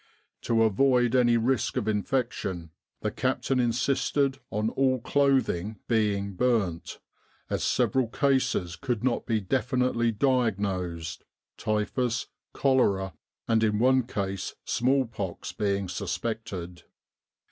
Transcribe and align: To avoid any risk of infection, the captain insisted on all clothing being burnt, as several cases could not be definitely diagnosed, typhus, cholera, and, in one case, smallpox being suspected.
To 0.41 0.63
avoid 0.63 1.13
any 1.15 1.37
risk 1.37 1.77
of 1.77 1.87
infection, 1.87 2.71
the 3.01 3.11
captain 3.11 3.59
insisted 3.59 4.39
on 4.49 4.71
all 4.71 4.99
clothing 4.99 5.77
being 5.87 6.33
burnt, 6.33 6.97
as 7.51 7.63
several 7.63 8.07
cases 8.07 8.75
could 8.75 9.03
not 9.03 9.27
be 9.27 9.39
definitely 9.39 10.11
diagnosed, 10.11 11.23
typhus, 11.55 12.25
cholera, 12.51 13.13
and, 13.47 13.63
in 13.63 13.77
one 13.77 14.01
case, 14.07 14.55
smallpox 14.65 15.51
being 15.51 15.87
suspected. 15.87 16.81